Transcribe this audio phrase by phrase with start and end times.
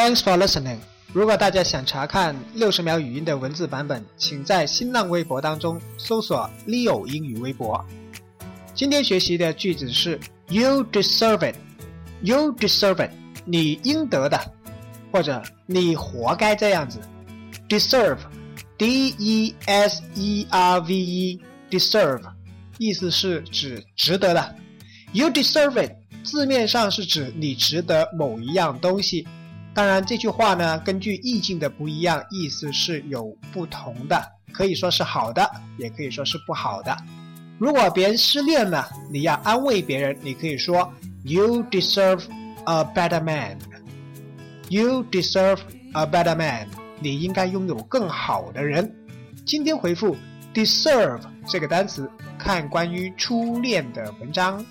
[0.00, 0.78] Thanks for listening。
[1.12, 7.78] 如果大家想查看六十秒语音的文字版本，请在新浪微博当中搜索 “Leo 英语微博”。
[8.74, 10.18] 今天学习的句子是
[10.48, 11.56] “You deserve it,
[12.22, 13.10] you deserve it。”
[13.44, 14.40] 你应得的，
[15.12, 16.98] 或者你活该这样子。
[17.68, 18.16] Deserve,
[18.78, 19.52] d-e-s-e-r-v-e,
[21.70, 22.22] deserve，
[22.78, 24.56] 意思是指值得的。
[25.12, 25.92] You deserve it，
[26.24, 29.26] 字面上是指你值得某一样东西。
[29.72, 34.20] 当然，这句话呢，根据意境的不一样，意思是有不同的，
[34.52, 36.96] 可以说是好的，也可以说是不好的。
[37.56, 40.92] 如果别人失恋了，你要安慰别人，你可以说
[41.24, 42.24] "You deserve
[42.64, 43.58] a better man."
[44.70, 45.60] "You deserve
[45.92, 46.66] a better man."
[46.98, 48.92] 你应该拥有更好的人。
[49.46, 50.16] 今天回复
[50.52, 54.64] "deserve" 这个单词，看关于初恋的文章。